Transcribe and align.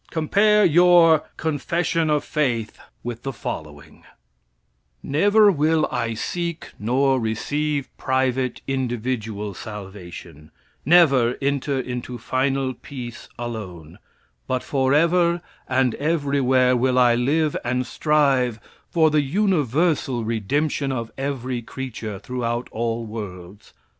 Compare 0.09 0.65
your 0.65 1.19
"Confession 1.37 2.09
of 2.09 2.23
Faith" 2.23 2.79
with 3.03 3.21
the 3.21 3.31
following: 3.31 4.03
"Never 5.03 5.51
will 5.51 5.87
I 5.91 6.15
seek 6.15 6.71
nor 6.79 7.19
receive 7.19 7.87
private 7.99 8.61
individual 8.65 9.53
salvation 9.53 10.49
never 10.87 11.35
enter 11.39 11.79
into 11.79 12.17
final 12.17 12.73
peace 12.73 13.29
alone; 13.37 13.99
but 14.47 14.63
forever 14.63 15.39
and 15.69 15.93
everywhere 15.93 16.75
will 16.75 16.97
I 16.97 17.13
live 17.13 17.55
and 17.63 17.85
strive 17.85 18.59
for 18.89 19.11
the 19.11 19.21
universal 19.21 20.23
redemption 20.25 20.91
of 20.91 21.11
every 21.15 21.61
creature 21.61 22.17
throughout 22.17 22.69
all 22.71 23.05
worlds. 23.05 23.71